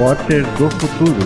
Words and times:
Repórter 0.00 0.44
do 0.56 0.70
Futuro. 0.70 1.20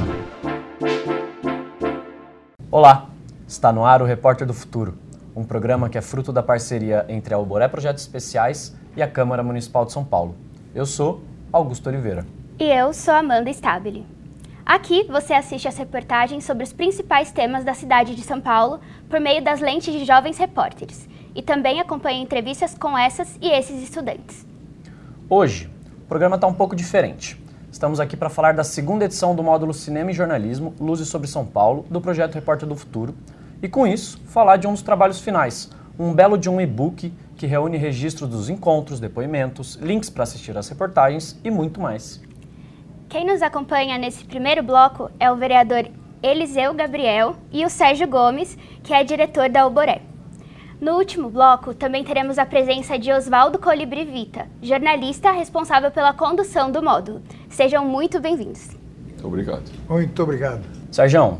Olá, 2.72 3.08
está 3.46 3.72
no 3.72 3.87
ar 3.87 4.03
o 4.03 4.04
Repórter 4.04 4.44
do 4.48 4.53
Futuro, 4.53 4.98
um 5.37 5.44
programa 5.44 5.88
que 5.88 5.96
é 5.96 6.00
fruto 6.00 6.32
da 6.32 6.42
parceria 6.42 7.06
entre 7.08 7.32
a 7.32 7.37
Alboré 7.37 7.68
Projetos 7.68 8.02
Especiais 8.02 8.76
e 8.96 9.00
a 9.00 9.06
Câmara 9.06 9.45
Municipal 9.45 9.85
de 9.85 9.92
São 9.92 10.04
Paulo. 10.04 10.35
Eu 10.74 10.87
sou 10.87 11.22
Augusto 11.53 11.88
Oliveira. 11.88 12.26
E 12.58 12.64
eu 12.64 12.92
sou 12.92 13.14
Amanda 13.14 13.49
Stabile. 13.50 14.04
Aqui 14.67 15.04
você 15.04 15.35
assiste 15.35 15.68
as 15.68 15.78
reportagens 15.78 16.42
sobre 16.42 16.64
os 16.64 16.72
principais 16.72 17.30
temas 17.30 17.62
da 17.62 17.74
cidade 17.74 18.16
de 18.16 18.22
São 18.22 18.41
Paulo 18.41 18.80
por 19.09 19.20
meio 19.20 19.41
das 19.41 19.60
lentes 19.60 19.95
de 19.95 20.04
jovens 20.04 20.36
repórteres 20.36 21.09
e 21.32 21.41
também 21.42 21.80
acompanha 21.80 22.20
entrevistas 22.20 22.77
com 22.77 22.98
essas 22.98 23.38
e 23.41 23.52
esses 23.52 23.80
estudantes. 23.80 24.45
Hoje, 25.30 25.70
o 25.98 26.09
programa 26.09 26.34
está 26.34 26.48
um 26.48 26.54
pouco 26.54 26.74
diferente. 26.74 27.43
Estamos 27.74 27.98
aqui 27.98 28.16
para 28.16 28.30
falar 28.30 28.55
da 28.55 28.62
segunda 28.62 29.05
edição 29.05 29.34
do 29.34 29.42
módulo 29.42 29.74
Cinema 29.74 30.12
e 30.12 30.15
Jornalismo 30.15 30.73
Luzes 30.78 31.09
sobre 31.09 31.27
São 31.27 31.45
Paulo, 31.45 31.84
do 31.91 32.01
projeto 32.01 32.37
Repórter 32.37 32.69
do 32.69 32.77
Futuro, 32.77 33.16
e 33.60 33.69
com 33.69 33.84
isso, 33.84 34.16
falar 34.28 34.59
de 34.59 34.69
um 34.69 34.70
dos 34.70 34.80
trabalhos 34.80 35.19
finais, 35.19 35.69
um 35.98 36.15
belo 36.15 36.38
de 36.38 36.48
um 36.48 36.60
e-book 36.60 37.12
que 37.34 37.46
reúne 37.48 37.77
registros 37.77 38.30
dos 38.30 38.48
encontros, 38.48 39.01
depoimentos, 39.01 39.74
links 39.82 40.09
para 40.09 40.23
assistir 40.23 40.56
às 40.56 40.68
reportagens 40.68 41.37
e 41.42 41.51
muito 41.51 41.80
mais. 41.80 42.23
Quem 43.09 43.27
nos 43.27 43.42
acompanha 43.42 43.98
nesse 43.98 44.24
primeiro 44.24 44.62
bloco 44.62 45.10
é 45.18 45.29
o 45.32 45.37
vereador 45.37 45.88
Eliseu 46.23 46.73
Gabriel 46.74 47.34
e 47.51 47.65
o 47.65 47.68
Sérgio 47.68 48.06
Gomes, 48.06 48.56
que 48.84 48.95
é 48.95 49.02
diretor 49.02 49.48
da 49.51 49.62
Alboré. 49.62 50.01
No 50.84 50.98
último 50.98 51.30
bloco, 51.30 51.73
também 51.73 52.05
teremos 52.05 52.37
a 52.37 52.45
presença 52.45 52.98
de 52.98 53.11
Oswaldo 53.11 53.59
Colibri 53.59 54.05
Vita, 54.05 54.47
jornalista 54.61 55.33
responsável 55.33 55.91
pela 55.91 56.12
condução 56.12 56.70
do 56.70 56.83
módulo. 56.83 57.23
Sejam 57.49 57.87
muito 57.87 58.21
bem-vindos. 58.21 58.68
Obrigado. 59.23 59.63
Muito 59.88 60.23
obrigado. 60.23 60.60
Sérgio, 60.93 61.38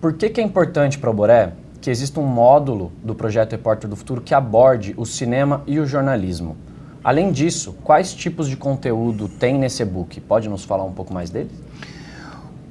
por 0.00 0.12
que, 0.12 0.30
que 0.30 0.40
é 0.40 0.44
importante 0.44 0.96
para 0.96 1.10
o 1.10 1.12
Boré 1.12 1.54
que 1.80 1.90
exista 1.90 2.20
um 2.20 2.24
módulo 2.24 2.92
do 3.02 3.16
projeto 3.16 3.50
Repórter 3.50 3.90
do 3.90 3.96
Futuro 3.96 4.20
que 4.20 4.32
aborde 4.32 4.94
o 4.96 5.04
cinema 5.04 5.60
e 5.66 5.80
o 5.80 5.84
jornalismo? 5.84 6.56
Além 7.02 7.32
disso, 7.32 7.76
quais 7.82 8.14
tipos 8.14 8.48
de 8.48 8.56
conteúdo 8.56 9.28
tem 9.28 9.58
nesse 9.58 9.82
e-book? 9.82 10.20
Pode 10.20 10.48
nos 10.48 10.64
falar 10.64 10.84
um 10.84 10.92
pouco 10.92 11.12
mais 11.12 11.30
dele? 11.30 11.50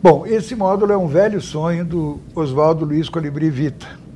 Bom, 0.02 0.26
esse 0.26 0.56
módulo 0.56 0.94
é 0.94 0.98
um 0.98 1.08
velho 1.08 1.42
sonho 1.42 1.84
do 1.84 2.22
Oswaldo 2.34 2.86
Luiz 2.86 3.10
Colibri 3.10 3.50
Vita 3.50 4.07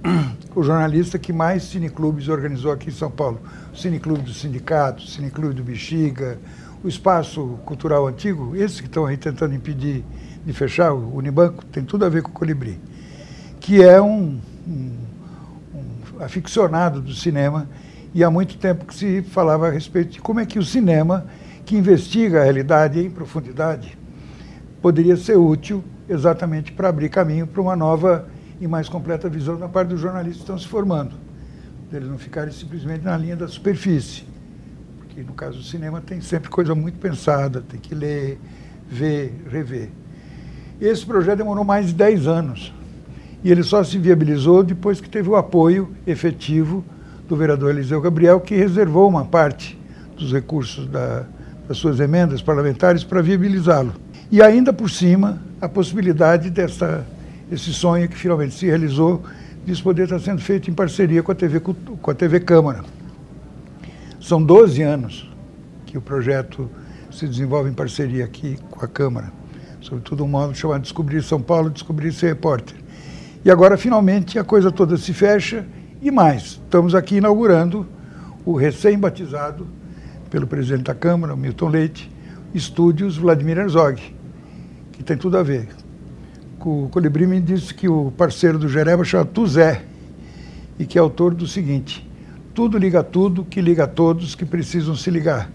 o 0.55 0.63
jornalista 0.63 1.17
que 1.19 1.31
mais 1.31 1.63
cineclubes 1.63 2.27
organizou 2.27 2.71
aqui 2.71 2.89
em 2.89 2.93
São 2.93 3.09
Paulo. 3.09 3.39
O 3.73 3.77
Cineclube 3.77 4.21
do 4.21 4.33
Sindicato, 4.33 5.03
o 5.03 5.07
Cineclube 5.07 5.53
do 5.53 5.63
Bexiga, 5.63 6.39
o 6.83 6.87
Espaço 6.87 7.59
Cultural 7.65 8.07
Antigo, 8.07 8.55
esses 8.55 8.81
que 8.81 8.87
estão 8.87 9.05
aí 9.05 9.17
tentando 9.17 9.53
impedir 9.53 10.03
de 10.45 10.53
fechar, 10.53 10.93
o 10.93 11.15
Unibanco, 11.15 11.63
tem 11.65 11.83
tudo 11.83 12.05
a 12.05 12.09
ver 12.09 12.23
com 12.23 12.29
o 12.29 12.33
Colibri, 12.33 12.79
que 13.59 13.83
é 13.83 14.01
um, 14.01 14.39
um, 14.67 14.91
um 15.75 16.23
aficionado 16.23 16.99
do 16.99 17.13
cinema 17.13 17.69
e 18.13 18.23
há 18.23 18.31
muito 18.31 18.57
tempo 18.57 18.85
que 18.85 18.95
se 18.95 19.21
falava 19.21 19.67
a 19.67 19.71
respeito 19.71 20.13
de 20.13 20.21
como 20.21 20.39
é 20.39 20.45
que 20.45 20.57
o 20.57 20.63
cinema, 20.63 21.25
que 21.63 21.77
investiga 21.77 22.41
a 22.41 22.43
realidade 22.43 22.99
em 22.99 23.09
profundidade, 23.09 23.97
poderia 24.81 25.15
ser 25.15 25.37
útil 25.37 25.83
exatamente 26.09 26.71
para 26.71 26.89
abrir 26.89 27.09
caminho 27.09 27.45
para 27.45 27.61
uma 27.61 27.75
nova 27.75 28.27
e 28.61 28.67
mais 28.67 28.87
completa 28.87 29.27
visão 29.27 29.57
da 29.57 29.67
parte 29.67 29.89
dos 29.89 29.99
jornalistas 29.99 30.37
que 30.37 30.43
estão 30.43 30.57
se 30.57 30.67
formando. 30.67 31.15
Eles 31.91 32.07
não 32.07 32.19
ficarem 32.19 32.53
simplesmente 32.53 33.03
na 33.03 33.17
linha 33.17 33.35
da 33.35 33.47
superfície. 33.47 34.23
Porque 34.99 35.23
no 35.23 35.33
caso 35.33 35.57
do 35.57 35.63
cinema 35.63 35.99
tem 35.99 36.21
sempre 36.21 36.47
coisa 36.47 36.75
muito 36.75 36.99
pensada, 36.99 37.61
tem 37.67 37.79
que 37.79 37.95
ler, 37.95 38.39
ver, 38.87 39.33
rever. 39.49 39.89
Esse 40.79 41.03
projeto 41.03 41.39
demorou 41.39 41.65
mais 41.65 41.87
de 41.87 41.93
10 41.93 42.27
anos. 42.27 42.71
E 43.43 43.51
ele 43.51 43.63
só 43.63 43.83
se 43.83 43.97
viabilizou 43.97 44.63
depois 44.63 45.01
que 45.01 45.09
teve 45.09 45.27
o 45.27 45.35
apoio 45.35 45.89
efetivo 46.05 46.85
do 47.27 47.35
vereador 47.35 47.71
Eliseu 47.71 47.99
Gabriel, 47.99 48.39
que 48.39 48.55
reservou 48.55 49.09
uma 49.09 49.25
parte 49.25 49.77
dos 50.15 50.31
recursos 50.31 50.87
da, 50.87 51.25
das 51.67 51.77
suas 51.77 51.99
emendas 51.99 52.43
parlamentares 52.43 53.03
para 53.03 53.23
viabilizá-lo. 53.23 53.93
E 54.31 54.39
ainda 54.39 54.71
por 54.71 54.89
cima, 54.89 55.41
a 55.59 55.67
possibilidade 55.67 56.51
dessa 56.51 57.05
esse 57.51 57.73
sonho 57.73 58.07
que 58.07 58.15
finalmente 58.15 58.55
se 58.55 58.65
realizou, 58.65 59.21
disso 59.65 59.83
poder 59.83 60.03
estar 60.03 60.19
sendo 60.19 60.41
feito 60.41 60.71
em 60.71 60.73
parceria 60.73 61.21
com 61.21 61.31
a 61.31 61.35
TV, 61.35 61.59
com 61.59 62.11
a 62.11 62.13
TV 62.13 62.39
Câmara. 62.39 62.83
São 64.21 64.41
12 64.41 64.81
anos 64.81 65.29
que 65.85 65.97
o 65.97 66.01
projeto 66.01 66.69
se 67.11 67.27
desenvolve 67.27 67.69
em 67.69 67.73
parceria 67.73 68.23
aqui 68.23 68.57
com 68.69 68.83
a 68.83 68.87
Câmara, 68.87 69.31
sobretudo 69.81 70.23
um 70.23 70.27
modo 70.27 70.55
chamado 70.55 70.81
Descobrir 70.81 71.21
São 71.21 71.41
Paulo, 71.41 71.69
Descobrir 71.69 72.13
Ser 72.13 72.27
Repórter. 72.27 72.77
E 73.43 73.51
agora, 73.51 73.77
finalmente, 73.77 74.39
a 74.39 74.43
coisa 74.43 74.71
toda 74.71 74.95
se 74.95 75.13
fecha 75.13 75.65
e 76.01 76.09
mais. 76.09 76.43
Estamos 76.63 76.95
aqui 76.95 77.17
inaugurando 77.17 77.85
o 78.45 78.55
recém-batizado 78.55 79.67
pelo 80.29 80.47
presidente 80.47 80.83
da 80.83 80.95
Câmara, 80.95 81.35
Milton 81.35 81.67
Leite, 81.67 82.09
Estúdios 82.53 83.17
Vladimir 83.17 83.57
Herzog, 83.57 84.01
que 84.93 85.03
tem 85.03 85.17
tudo 85.17 85.37
a 85.37 85.43
ver 85.43 85.80
o 86.69 86.89
Colibri 86.89 87.27
me 87.27 87.39
disse 87.39 87.73
que 87.73 87.87
o 87.87 88.11
parceiro 88.17 88.57
do 88.57 88.67
Jereba 88.67 89.03
chama 89.03 89.25
Tuzé 89.25 89.83
e 90.77 90.85
que 90.85 90.97
é 90.97 91.01
autor 91.01 91.33
do 91.33 91.47
seguinte: 91.47 92.07
tudo 92.53 92.77
liga 92.77 93.03
tudo, 93.03 93.43
que 93.43 93.61
liga 93.61 93.85
a 93.85 93.87
todos 93.87 94.35
que 94.35 94.45
precisam 94.45 94.95
se 94.95 95.09
ligar. 95.09 95.49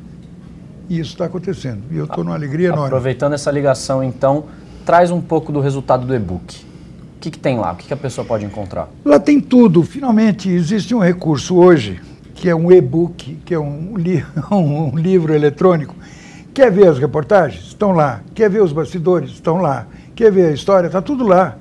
E 0.88 0.98
isso 0.98 1.12
está 1.12 1.24
acontecendo. 1.26 1.82
E 1.90 1.96
eu 1.96 2.04
estou 2.04 2.22
numa 2.22 2.36
alegria 2.36 2.68
enorme. 2.68 2.86
Aproveitando 2.86 3.32
essa 3.32 3.50
ligação, 3.50 4.02
então, 4.02 4.44
traz 4.84 5.10
um 5.10 5.20
pouco 5.20 5.50
do 5.50 5.60
resultado 5.60 6.06
do 6.06 6.14
e-book. 6.14 6.64
O 7.16 7.20
que, 7.20 7.30
que 7.30 7.38
tem 7.38 7.58
lá? 7.58 7.72
O 7.72 7.76
que, 7.76 7.86
que 7.88 7.92
a 7.92 7.96
pessoa 7.96 8.24
pode 8.24 8.44
encontrar? 8.44 8.88
Lá 9.04 9.18
tem 9.18 9.40
tudo. 9.40 9.82
Finalmente, 9.82 10.48
existe 10.48 10.94
um 10.94 11.00
recurso 11.00 11.56
hoje, 11.56 12.00
que 12.34 12.48
é 12.48 12.54
um 12.54 12.70
e-book, 12.70 13.38
que 13.44 13.52
é 13.52 13.58
um, 13.58 13.96
li 13.96 14.24
um 14.52 14.96
livro 14.96 15.34
eletrônico. 15.34 15.94
Quer 16.54 16.70
ver 16.70 16.86
as 16.86 16.98
reportagens? 16.98 17.64
Estão 17.64 17.90
lá. 17.90 18.22
Quer 18.34 18.48
ver 18.48 18.62
os 18.62 18.72
bastidores? 18.72 19.30
Estão 19.30 19.56
lá. 19.56 19.86
Quer 20.16 20.32
ver 20.32 20.46
a 20.46 20.52
história? 20.52 20.86
Está 20.86 21.02
tudo 21.02 21.26
lá. 21.26 21.58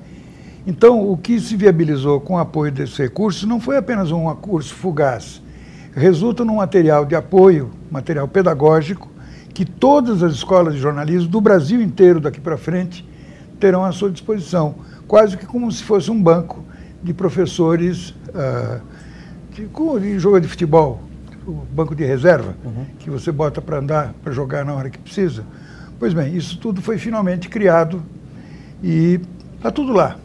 Então, 0.66 1.12
o 1.12 1.14
que 1.18 1.38
se 1.38 1.54
viabilizou 1.54 2.18
com 2.18 2.36
o 2.36 2.38
apoio 2.38 2.72
desse 2.72 3.02
recurso 3.02 3.46
não 3.46 3.60
foi 3.60 3.76
apenas 3.76 4.10
um 4.10 4.26
recurso 4.30 4.74
fugaz. 4.74 5.42
Resulta 5.94 6.42
num 6.42 6.56
material 6.56 7.04
de 7.04 7.14
apoio, 7.14 7.70
material 7.90 8.26
pedagógico, 8.26 9.10
que 9.52 9.66
todas 9.66 10.22
as 10.22 10.32
escolas 10.32 10.72
de 10.72 10.80
jornalismo 10.80 11.28
do 11.28 11.38
Brasil 11.38 11.82
inteiro 11.82 12.18
daqui 12.18 12.40
para 12.40 12.56
frente 12.56 13.06
terão 13.60 13.84
à 13.84 13.92
sua 13.92 14.10
disposição, 14.10 14.76
quase 15.06 15.36
que 15.36 15.44
como 15.44 15.70
se 15.70 15.84
fosse 15.84 16.10
um 16.10 16.22
banco 16.22 16.64
de 17.02 17.12
professores 17.12 18.14
uh, 18.30 18.80
de, 19.50 19.68
de 20.00 20.18
jogo 20.18 20.40
de 20.40 20.48
futebol, 20.48 21.02
o 21.46 21.52
banco 21.52 21.94
de 21.94 22.06
reserva, 22.06 22.56
uhum. 22.64 22.86
que 22.98 23.10
você 23.10 23.30
bota 23.30 23.60
para 23.60 23.78
andar, 23.80 24.14
para 24.24 24.32
jogar 24.32 24.64
na 24.64 24.74
hora 24.74 24.88
que 24.88 24.98
precisa. 24.98 25.44
Pois 25.98 26.14
bem, 26.14 26.34
isso 26.34 26.58
tudo 26.58 26.80
foi 26.80 26.96
finalmente 26.96 27.50
criado 27.50 28.02
e 28.82 29.20
está 29.56 29.70
tudo 29.70 29.92
lá. 29.92 30.16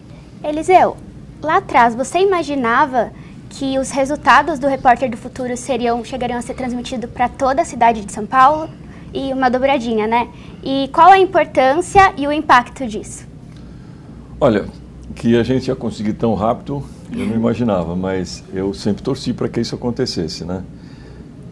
Eliseu, 0.43 0.97
lá 1.41 1.57
atrás 1.57 1.95
você 1.95 2.19
imaginava 2.19 3.11
que 3.49 3.77
os 3.77 3.91
resultados 3.91 4.59
do 4.59 4.67
Repórter 4.67 5.09
do 5.09 5.17
Futuro 5.17 5.55
seriam 5.57 6.03
chegariam 6.03 6.39
a 6.39 6.41
ser 6.41 6.53
transmitidos 6.53 7.09
para 7.09 7.27
toda 7.27 7.61
a 7.61 7.65
cidade 7.65 8.05
de 8.05 8.11
São 8.11 8.25
Paulo 8.25 8.69
e 9.13 9.33
uma 9.33 9.49
dobradinha, 9.49 10.07
né? 10.07 10.29
E 10.63 10.89
qual 10.93 11.11
a 11.11 11.19
importância 11.19 12.13
e 12.17 12.25
o 12.25 12.31
impacto 12.31 12.87
disso? 12.87 13.27
Olha, 14.39 14.65
que 15.15 15.37
a 15.37 15.43
gente 15.43 15.67
ia 15.67 15.75
conseguir 15.75 16.13
tão 16.13 16.33
rápido, 16.33 16.83
eu 17.11 17.25
não 17.27 17.35
imaginava, 17.35 17.95
mas 17.95 18.43
eu 18.53 18.73
sempre 18.73 19.03
torci 19.03 19.33
para 19.33 19.49
que 19.49 19.59
isso 19.59 19.75
acontecesse, 19.75 20.45
né? 20.45 20.63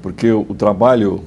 Porque 0.02 0.32
o, 0.32 0.46
o 0.48 0.56
trabalho 0.56 1.22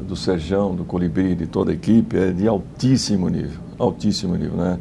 do 0.00 0.16
Serjão, 0.16 0.74
do 0.74 0.84
Colibri, 0.84 1.34
de 1.34 1.46
toda 1.46 1.70
a 1.70 1.74
equipe 1.74 2.16
é 2.16 2.30
de 2.30 2.48
altíssimo 2.48 3.28
nível, 3.28 3.60
altíssimo 3.78 4.34
nível, 4.36 4.56
né? 4.56 4.78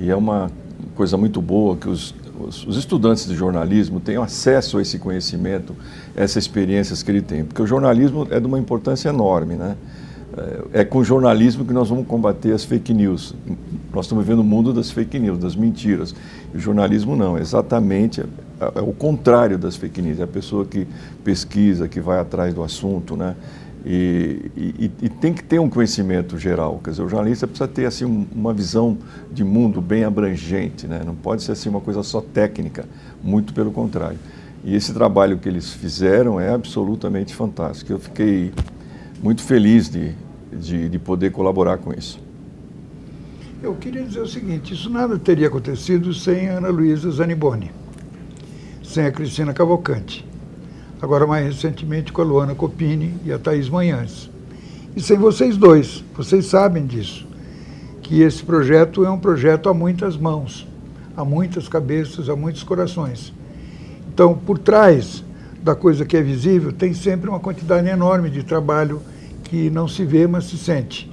E 0.00 0.10
é 0.10 0.16
uma 0.16 0.50
coisa 0.96 1.18
muito 1.18 1.42
boa 1.42 1.76
que 1.76 1.88
os, 1.88 2.14
os, 2.40 2.66
os, 2.66 2.76
estudantes 2.78 3.28
de 3.28 3.34
jornalismo 3.34 4.00
tenham 4.00 4.22
acesso 4.22 4.78
a 4.78 4.82
esse 4.82 4.98
conhecimento, 4.98 5.76
essas 6.16 6.44
experiências 6.44 7.02
que 7.02 7.10
ele 7.10 7.20
tem. 7.20 7.44
Porque 7.44 7.60
o 7.60 7.66
jornalismo 7.66 8.26
é 8.30 8.40
de 8.40 8.46
uma 8.46 8.58
importância 8.58 9.10
enorme, 9.10 9.56
né? 9.56 9.76
É, 10.72 10.80
é 10.80 10.84
com 10.84 10.98
o 10.98 11.04
jornalismo 11.04 11.66
que 11.66 11.72
nós 11.74 11.90
vamos 11.90 12.06
combater 12.06 12.52
as 12.52 12.64
fake 12.64 12.94
news. 12.94 13.34
Nós 13.92 14.06
estamos 14.06 14.24
vivendo 14.24 14.40
o 14.40 14.44
mundo 14.44 14.72
das 14.72 14.90
fake 14.90 15.18
news, 15.18 15.38
das 15.38 15.54
mentiras. 15.54 16.14
E 16.54 16.56
o 16.56 16.60
jornalismo 16.60 17.14
não, 17.14 17.36
é 17.36 17.42
exatamente 17.42 18.22
é, 18.22 18.24
é 18.76 18.80
o 18.80 18.92
contrário 18.92 19.58
das 19.58 19.76
fake 19.76 20.00
news. 20.00 20.18
É 20.18 20.22
a 20.22 20.26
pessoa 20.26 20.64
que 20.64 20.86
pesquisa, 21.22 21.88
que 21.88 22.00
vai 22.00 22.18
atrás 22.18 22.54
do 22.54 22.62
assunto, 22.62 23.16
né? 23.16 23.36
E, 23.84 24.50
e, 24.56 24.90
e, 25.02 25.08
tem 25.08 25.32
que 25.32 25.42
ter 25.42 25.58
um 25.58 25.68
conhecimento 25.68 26.36
geral. 26.36 26.80
Quer 26.84 26.90
dizer, 26.90 27.02
o 27.02 27.08
jornalista 27.08 27.46
precisa 27.46 27.66
ter 27.66 27.86
assim, 27.86 28.26
uma 28.34 28.52
visão 28.52 28.98
de 29.32 29.42
mundo 29.42 29.80
bem 29.80 30.04
abrangente, 30.04 30.86
né? 30.86 31.02
não 31.04 31.14
pode 31.14 31.42
ser 31.42 31.52
assim, 31.52 31.70
uma 31.70 31.80
coisa 31.80 32.02
só 32.02 32.20
técnica, 32.20 32.84
muito 33.22 33.54
pelo 33.54 33.70
contrário. 33.70 34.18
E 34.62 34.74
esse 34.74 34.92
trabalho 34.92 35.38
que 35.38 35.48
eles 35.48 35.72
fizeram 35.72 36.38
é 36.38 36.50
absolutamente 36.52 37.34
fantástico. 37.34 37.92
Eu 37.92 37.98
fiquei 37.98 38.52
muito 39.22 39.42
feliz 39.42 39.88
de, 39.88 40.12
de, 40.52 40.88
de 40.88 40.98
poder 40.98 41.30
colaborar 41.32 41.78
com 41.78 41.92
isso. 41.92 42.20
Eu 43.62 43.74
queria 43.74 44.02
dizer 44.02 44.20
o 44.20 44.26
seguinte: 44.26 44.74
isso 44.74 44.90
nada 44.90 45.18
teria 45.18 45.48
acontecido 45.48 46.12
sem 46.12 46.48
a 46.48 46.58
Ana 46.58 46.68
Luísa 46.68 47.10
Zaniboni, 47.10 47.70
sem 48.82 49.04
a 49.04 49.12
Cristina 49.12 49.52
Cavalcante, 49.52 50.26
agora 51.00 51.26
mais 51.26 51.46
recentemente 51.46 52.12
com 52.12 52.20
a 52.20 52.24
Luana 52.24 52.54
Copini 52.54 53.14
e 53.24 53.32
a 53.32 53.38
Thaís 53.38 53.68
Manhães. 53.68 54.30
E 54.94 55.00
sem 55.00 55.16
vocês 55.16 55.56
dois, 55.56 56.04
vocês 56.16 56.46
sabem 56.46 56.84
disso, 56.84 57.26
que 58.02 58.20
esse 58.22 58.42
projeto 58.42 59.04
é 59.04 59.10
um 59.10 59.18
projeto 59.18 59.68
a 59.68 59.74
muitas 59.74 60.16
mãos, 60.16 60.66
a 61.16 61.24
muitas 61.24 61.68
cabeças, 61.68 62.28
a 62.28 62.36
muitos 62.36 62.62
corações. 62.62 63.32
Então, 64.12 64.34
por 64.34 64.58
trás 64.58 65.24
da 65.62 65.74
coisa 65.74 66.04
que 66.04 66.16
é 66.16 66.22
visível, 66.22 66.72
tem 66.72 66.92
sempre 66.92 67.30
uma 67.30 67.40
quantidade 67.40 67.88
enorme 67.88 68.28
de 68.28 68.42
trabalho 68.42 69.00
que 69.44 69.70
não 69.70 69.88
se 69.88 70.04
vê, 70.04 70.26
mas 70.26 70.44
se 70.44 70.58
sente. 70.58 71.10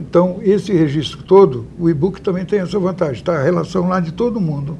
Então, 0.00 0.40
esse 0.42 0.72
registro 0.72 1.22
todo, 1.22 1.66
o 1.78 1.88
e-book 1.88 2.20
também 2.20 2.44
tem 2.44 2.60
essa 2.60 2.78
vantagem, 2.78 3.14
está 3.14 3.38
a 3.38 3.42
relação 3.42 3.88
lá 3.88 4.00
de 4.00 4.12
todo 4.12 4.40
mundo 4.40 4.76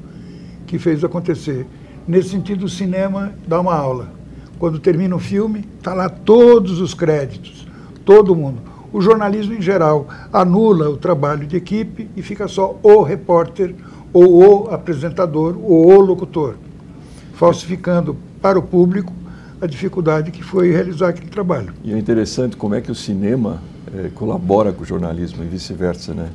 que 0.66 0.78
fez 0.78 1.04
acontecer. 1.04 1.66
Nesse 2.08 2.30
sentido, 2.30 2.64
o 2.64 2.68
cinema 2.68 3.32
dá 3.46 3.60
uma 3.60 3.74
aula. 3.74 4.21
Quando 4.62 4.78
termina 4.78 5.16
o 5.16 5.18
filme, 5.18 5.64
está 5.76 5.92
lá 5.92 6.08
todos 6.08 6.80
os 6.80 6.94
créditos, 6.94 7.66
todo 8.04 8.36
mundo. 8.36 8.62
O 8.92 9.00
jornalismo, 9.00 9.54
em 9.54 9.60
geral, 9.60 10.06
anula 10.32 10.88
o 10.88 10.96
trabalho 10.96 11.44
de 11.48 11.56
equipe 11.56 12.08
e 12.16 12.22
fica 12.22 12.46
só 12.46 12.78
o 12.80 13.02
repórter, 13.02 13.74
ou 14.12 14.68
o 14.68 14.70
apresentador, 14.70 15.58
ou 15.60 15.88
o 15.88 16.00
locutor, 16.00 16.54
falsificando 17.34 18.16
para 18.40 18.56
o 18.56 18.62
público 18.62 19.12
a 19.60 19.66
dificuldade 19.66 20.30
que 20.30 20.44
foi 20.44 20.70
realizar 20.70 21.08
aquele 21.08 21.28
trabalho. 21.28 21.74
E 21.82 21.92
é 21.92 21.98
interessante 21.98 22.56
como 22.56 22.76
é 22.76 22.80
que 22.80 22.92
o 22.92 22.94
cinema 22.94 23.60
é, 23.92 24.10
colabora 24.14 24.72
com 24.72 24.84
o 24.84 24.86
jornalismo 24.86 25.42
e 25.42 25.46
vice-versa, 25.48 26.14
né? 26.14 26.30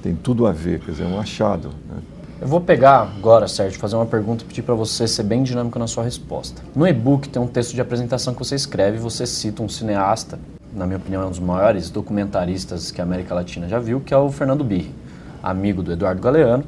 Tem 0.00 0.14
tudo 0.14 0.46
a 0.46 0.52
ver, 0.52 0.78
quer 0.78 0.92
dizer, 0.92 1.02
é 1.02 1.08
um 1.08 1.18
achado. 1.18 1.70
Né? 1.90 1.96
Eu 2.40 2.46
vou 2.46 2.60
pegar 2.60 3.00
agora, 3.00 3.48
Sérgio, 3.48 3.80
fazer 3.80 3.96
uma 3.96 4.06
pergunta 4.06 4.44
e 4.44 4.46
pedir 4.46 4.62
para 4.62 4.74
você 4.74 5.08
ser 5.08 5.24
bem 5.24 5.42
dinâmico 5.42 5.76
na 5.76 5.88
sua 5.88 6.04
resposta. 6.04 6.62
No 6.72 6.86
e-book 6.86 7.28
tem 7.28 7.42
um 7.42 7.48
texto 7.48 7.74
de 7.74 7.80
apresentação 7.80 8.32
que 8.32 8.38
você 8.38 8.54
escreve 8.54 8.96
você 8.96 9.26
cita 9.26 9.60
um 9.60 9.68
cineasta, 9.68 10.38
na 10.72 10.86
minha 10.86 10.98
opinião 10.98 11.22
é 11.22 11.26
um 11.26 11.30
dos 11.30 11.40
maiores 11.40 11.90
documentaristas 11.90 12.92
que 12.92 13.00
a 13.00 13.04
América 13.04 13.34
Latina 13.34 13.66
já 13.66 13.80
viu, 13.80 14.00
que 14.00 14.14
é 14.14 14.16
o 14.16 14.30
Fernando 14.30 14.62
Birri, 14.62 14.94
amigo 15.42 15.82
do 15.82 15.90
Eduardo 15.90 16.22
Galeano. 16.22 16.62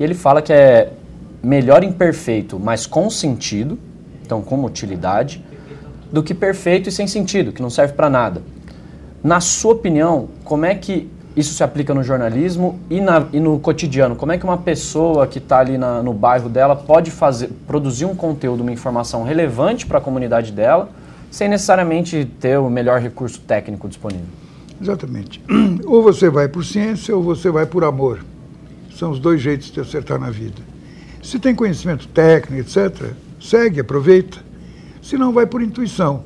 E 0.00 0.02
ele 0.02 0.14
fala 0.14 0.42
que 0.42 0.52
é 0.52 0.92
melhor 1.40 1.84
imperfeito, 1.84 2.58
mas 2.58 2.84
com 2.84 3.08
sentido, 3.08 3.78
então 4.24 4.42
com 4.42 4.64
utilidade, 4.64 5.44
do 6.10 6.24
que 6.24 6.34
perfeito 6.34 6.88
e 6.88 6.92
sem 6.92 7.06
sentido, 7.06 7.52
que 7.52 7.62
não 7.62 7.70
serve 7.70 7.92
para 7.92 8.10
nada. 8.10 8.42
Na 9.22 9.40
sua 9.40 9.74
opinião, 9.74 10.28
como 10.42 10.64
é 10.64 10.74
que 10.74 11.08
isso 11.36 11.52
se 11.54 11.64
aplica 11.64 11.92
no 11.92 12.02
jornalismo 12.02 12.78
e, 12.88 13.00
na, 13.00 13.26
e 13.32 13.40
no 13.40 13.58
cotidiano? 13.58 14.14
Como 14.14 14.30
é 14.30 14.38
que 14.38 14.44
uma 14.44 14.58
pessoa 14.58 15.26
que 15.26 15.38
está 15.38 15.58
ali 15.58 15.76
na, 15.76 16.02
no 16.02 16.12
bairro 16.12 16.48
dela 16.48 16.76
pode 16.76 17.10
fazer, 17.10 17.50
produzir 17.66 18.04
um 18.04 18.14
conteúdo, 18.14 18.60
uma 18.60 18.72
informação 18.72 19.24
relevante 19.24 19.86
para 19.86 19.98
a 19.98 20.00
comunidade 20.00 20.52
dela, 20.52 20.88
sem 21.30 21.48
necessariamente 21.48 22.24
ter 22.38 22.58
o 22.58 22.70
melhor 22.70 23.00
recurso 23.00 23.40
técnico 23.40 23.88
disponível? 23.88 24.26
Exatamente. 24.80 25.42
Ou 25.84 26.02
você 26.02 26.30
vai 26.30 26.48
por 26.48 26.64
ciência 26.64 27.16
ou 27.16 27.22
você 27.22 27.50
vai 27.50 27.66
por 27.66 27.84
amor. 27.84 28.24
São 28.96 29.10
os 29.10 29.18
dois 29.18 29.40
jeitos 29.40 29.72
de 29.72 29.80
acertar 29.80 30.20
na 30.20 30.30
vida. 30.30 30.62
Se 31.22 31.38
tem 31.38 31.54
conhecimento 31.54 32.06
técnico, 32.08 32.60
etc., 32.60 33.12
segue, 33.40 33.80
aproveita. 33.80 34.38
Se 35.02 35.16
não, 35.16 35.32
vai 35.32 35.46
por 35.46 35.62
intuição. 35.62 36.22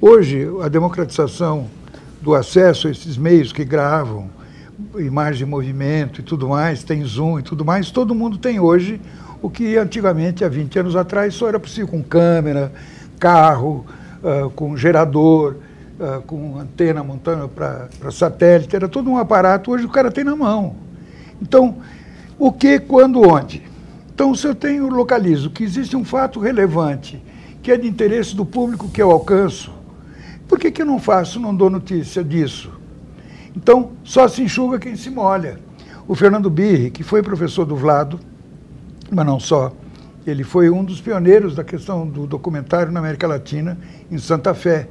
Hoje, 0.00 0.48
a 0.62 0.68
democratização 0.68 1.68
do 2.20 2.34
acesso 2.34 2.88
a 2.88 2.90
esses 2.90 3.16
meios 3.16 3.52
que 3.52 3.64
gravam, 3.64 4.28
imagem 4.98 5.46
em 5.46 5.50
movimento 5.50 6.20
e 6.20 6.22
tudo 6.22 6.48
mais, 6.48 6.82
tem 6.82 7.04
zoom 7.04 7.38
e 7.38 7.42
tudo 7.42 7.64
mais, 7.64 7.90
todo 7.90 8.14
mundo 8.14 8.38
tem 8.38 8.60
hoje 8.60 9.00
o 9.42 9.50
que 9.50 9.76
antigamente, 9.76 10.44
há 10.44 10.48
20 10.48 10.78
anos 10.78 10.96
atrás, 10.96 11.34
só 11.34 11.48
era 11.48 11.58
possível 11.58 11.88
com 11.88 12.02
câmera, 12.02 12.72
carro, 13.18 13.84
uh, 14.22 14.48
com 14.50 14.76
gerador, 14.76 15.56
uh, 15.98 16.22
com 16.22 16.58
antena 16.58 17.02
montando 17.02 17.48
para 17.48 17.88
satélite, 18.12 18.76
era 18.76 18.88
todo 18.88 19.10
um 19.10 19.18
aparato, 19.18 19.72
hoje 19.72 19.84
o 19.84 19.88
cara 19.88 20.10
tem 20.12 20.22
na 20.22 20.36
mão. 20.36 20.76
Então, 21.40 21.78
o 22.38 22.52
que, 22.52 22.78
quando, 22.78 23.20
onde? 23.20 23.62
Então, 24.14 24.34
se 24.34 24.46
eu 24.46 24.54
tenho, 24.54 24.88
localizo 24.88 25.50
que 25.50 25.64
existe 25.64 25.96
um 25.96 26.04
fato 26.04 26.38
relevante, 26.38 27.20
que 27.62 27.72
é 27.72 27.76
de 27.76 27.88
interesse 27.88 28.36
do 28.36 28.44
público 28.44 28.88
que 28.88 29.02
eu 29.02 29.10
alcanço, 29.10 29.72
por 30.46 30.58
que, 30.58 30.70
que 30.70 30.82
eu 30.82 30.86
não 30.86 31.00
faço, 31.00 31.40
não 31.40 31.54
dou 31.54 31.70
notícia 31.70 32.22
disso? 32.22 32.81
Então, 33.54 33.92
só 34.02 34.26
se 34.28 34.42
enxuga 34.42 34.78
quem 34.78 34.96
se 34.96 35.10
molha. 35.10 35.58
O 36.08 36.14
Fernando 36.14 36.50
Birri, 36.50 36.90
que 36.90 37.02
foi 37.02 37.22
professor 37.22 37.64
do 37.64 37.76
Vlado, 37.76 38.18
mas 39.10 39.26
não 39.26 39.38
só, 39.38 39.72
ele 40.26 40.42
foi 40.42 40.70
um 40.70 40.84
dos 40.84 41.00
pioneiros 41.00 41.54
da 41.54 41.64
questão 41.64 42.06
do 42.06 42.26
documentário 42.26 42.92
na 42.92 43.00
América 43.00 43.26
Latina, 43.26 43.76
em 44.10 44.18
Santa 44.18 44.54
Fé, 44.54 44.88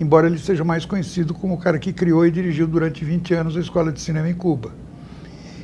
embora 0.00 0.26
ele 0.26 0.38
seja 0.38 0.64
mais 0.64 0.84
conhecido 0.84 1.34
como 1.34 1.54
o 1.54 1.58
cara 1.58 1.78
que 1.78 1.92
criou 1.92 2.26
e 2.26 2.30
dirigiu 2.30 2.66
durante 2.66 3.04
20 3.04 3.34
anos 3.34 3.56
a 3.56 3.60
Escola 3.60 3.92
de 3.92 4.00
Cinema 4.00 4.28
em 4.28 4.34
Cuba. 4.34 4.72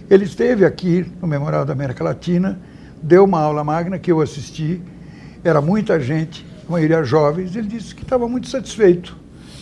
Ele 0.08 0.24
esteve 0.24 0.64
aqui 0.64 1.10
no 1.22 1.28
Memorial 1.28 1.64
da 1.64 1.72
América 1.72 2.04
Latina, 2.04 2.60
deu 3.02 3.24
uma 3.24 3.40
aula 3.40 3.64
magna 3.64 3.98
que 3.98 4.10
eu 4.10 4.20
assisti, 4.20 4.82
era 5.42 5.60
muita 5.60 5.98
gente, 5.98 6.44
a 6.68 6.72
maioria 6.72 7.02
jovens, 7.02 7.56
ele 7.56 7.68
disse 7.68 7.94
que 7.94 8.02
estava 8.02 8.28
muito 8.28 8.48
satisfeito. 8.48 9.16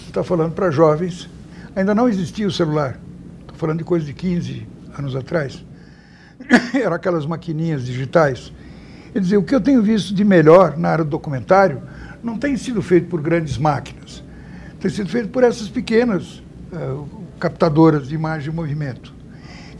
Está 0.07 0.25
falando 0.25 0.53
para 0.53 0.71
jovens. 0.71 1.29
Ainda 1.75 1.95
não 1.95 2.09
existia 2.09 2.47
o 2.47 2.51
celular. 2.51 2.99
Estou 3.41 3.57
falando 3.57 3.79
de 3.79 3.85
coisa 3.85 4.05
de 4.05 4.13
15 4.13 4.67
anos 4.97 5.15
atrás. 5.15 5.65
Eram 6.75 6.95
aquelas 6.95 7.27
maquininhas 7.27 7.85
digitais. 7.85 8.53
Ele 9.15 9.21
dizia, 9.21 9.39
o 9.39 9.43
que 9.43 9.55
eu 9.55 9.61
tenho 9.61 9.83
visto 9.83 10.15
de 10.15 10.25
melhor 10.25 10.77
na 10.77 10.91
área 10.91 11.05
do 11.05 11.11
documentário 11.11 11.83
não 12.23 12.37
tem 12.39 12.57
sido 12.57 12.83
feito 12.83 13.09
por 13.09 13.21
grandes 13.21 13.57
máquinas. 13.57 14.23
Tem 14.81 14.91
sido 14.91 15.09
feito 15.09 15.29
por 15.29 15.43
essas 15.45 15.69
pequenas 15.69 16.43
uh, 16.73 17.09
captadoras 17.39 18.09
de 18.09 18.15
imagem 18.15 18.53
e 18.53 18.55
movimento. 18.55 19.15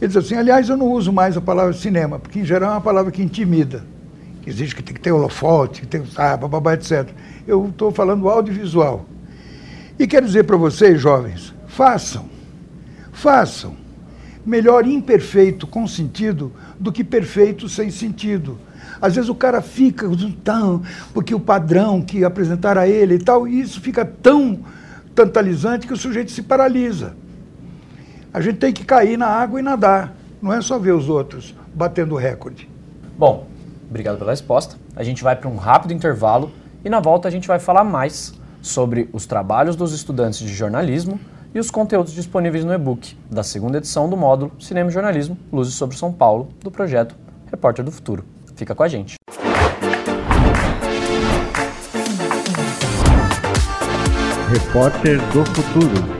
Ele 0.01 0.07
diz 0.07 0.17
assim, 0.17 0.35
aliás, 0.35 0.69
eu 0.69 0.77
não 0.77 0.91
uso 0.91 1.11
mais 1.11 1.35
a 1.35 1.41
palavra 1.41 1.73
cinema, 1.73 2.19
porque 2.19 2.39
em 2.39 2.45
geral 2.45 2.71
é 2.71 2.73
uma 2.75 2.81
palavra 2.81 3.11
que 3.11 3.21
intimida 3.21 3.83
exige 4.49 4.75
que 4.75 4.83
tem 4.83 4.93
que 4.93 4.99
ter 4.99 5.11
holofote, 5.11 5.81
que 5.81 5.87
tem 5.87 6.03
ah, 6.15 6.35
bababá, 6.35 6.73
etc. 6.73 7.09
Eu 7.47 7.67
estou 7.67 7.91
falando 7.91 8.27
audiovisual. 8.29 9.05
E 9.97 10.07
quero 10.07 10.25
dizer 10.25 10.43
para 10.43 10.57
vocês, 10.57 10.99
jovens, 10.99 11.53
façam, 11.79 12.25
façam. 13.13 13.73
Melhor 14.45 14.85
imperfeito 14.85 15.65
com 15.65 15.87
sentido 15.87 16.51
do 16.77 16.91
que 16.91 17.05
perfeito 17.05 17.69
sem 17.69 17.89
sentido. 17.89 18.59
Às 19.01 19.15
vezes 19.15 19.29
o 19.29 19.35
cara 19.35 19.61
fica 19.61 20.05
tão, 20.43 20.81
porque 21.13 21.33
o 21.33 21.39
padrão 21.39 22.01
que 22.01 22.25
apresentaram 22.25 22.81
a 22.81 22.87
ele 22.87 23.15
e 23.15 23.19
tal, 23.19 23.47
e 23.47 23.61
isso 23.61 23.79
fica 23.79 24.03
tão 24.03 24.59
tantalizante 25.15 25.87
que 25.87 25.93
o 25.93 25.97
sujeito 25.97 26.31
se 26.31 26.41
paralisa. 26.41 27.15
A 28.33 28.41
gente 28.41 28.57
tem 28.57 28.73
que 28.73 28.83
cair 28.83 29.17
na 29.17 29.27
água 29.27 29.57
e 29.57 29.63
nadar, 29.63 30.13
não 30.41 30.51
é 30.51 30.61
só 30.61 30.77
ver 30.77 30.91
os 30.91 31.07
outros 31.07 31.55
batendo 31.73 32.13
recorde. 32.17 32.69
Bom, 33.17 33.47
Obrigado 33.89 34.19
pela 34.19 34.29
resposta. 34.29 34.75
A 34.95 35.03
gente 35.03 35.23
vai 35.23 35.35
para 35.35 35.49
um 35.49 35.55
rápido 35.55 35.93
intervalo 35.93 36.51
e 36.85 36.89
na 36.89 36.99
volta 36.99 37.27
a 37.27 37.31
gente 37.31 37.47
vai 37.47 37.57
falar 37.57 37.83
mais 37.83 38.35
sobre 38.61 39.09
os 39.11 39.25
trabalhos 39.25 39.75
dos 39.75 39.93
estudantes 39.93 40.39
de 40.39 40.53
jornalismo 40.53 41.19
e 41.53 41.59
os 41.59 41.71
conteúdos 41.71 42.13
disponíveis 42.13 42.63
no 42.63 42.73
e-book 42.73 43.17
da 43.29 43.43
segunda 43.43 43.77
edição 43.77 44.09
do 44.09 44.15
módulo 44.15 44.51
Cinema 44.59 44.89
e 44.89 44.93
Jornalismo, 44.93 45.37
Luzes 45.51 45.73
sobre 45.73 45.97
São 45.97 46.11
Paulo, 46.11 46.49
do 46.61 46.69
projeto 46.69 47.15
Repórter 47.51 47.83
do 47.83 47.91
Futuro. 47.91 48.23
Fica 48.55 48.75
com 48.75 48.83
a 48.83 48.87
gente. 48.87 49.15
Repórter 54.51 55.17
do 55.31 55.45
Futuro. 55.45 56.18